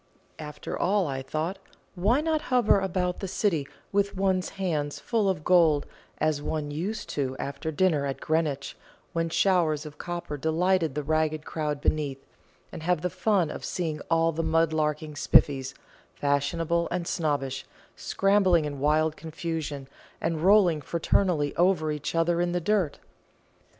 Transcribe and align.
"After 0.39 0.75
all," 0.75 1.05
I 1.05 1.21
thought, 1.21 1.59
"why 1.93 2.21
not 2.21 2.41
hover 2.49 2.79
about 2.79 3.19
the 3.19 3.27
City 3.27 3.67
with 3.91 4.17
one's 4.17 4.49
hands 4.57 4.97
full 4.97 5.29
of 5.29 5.43
gold, 5.43 5.85
as 6.17 6.41
one 6.41 6.71
used 6.71 7.07
to 7.09 7.35
after 7.37 7.71
dinner 7.71 8.07
at 8.07 8.19
Greenwich, 8.19 8.75
when 9.13 9.29
showers 9.29 9.85
of 9.85 9.99
copper 9.99 10.37
delighted 10.37 10.95
the 10.95 11.03
ragged 11.03 11.45
crowd 11.45 11.81
beneath, 11.81 12.25
and 12.71 12.81
have 12.81 13.01
the 13.01 13.11
fun 13.11 13.51
of 13.51 13.63
seeing 13.63 14.01
all 14.09 14.31
the 14.31 14.41
mud 14.41 14.73
larking 14.73 15.13
Spiffys, 15.15 15.75
fashionable 16.15 16.87
and 16.89 17.05
snobbish, 17.07 17.67
scrambling 17.95 18.65
in 18.65 18.79
wild 18.79 19.15
confusion, 19.15 19.87
and 20.19 20.41
rolling 20.41 20.81
fraternally 20.81 21.55
over 21.57 21.91
each 21.91 22.15
other 22.15 22.41
in 22.41 22.53
the 22.53 22.59
dirt? 22.59 22.97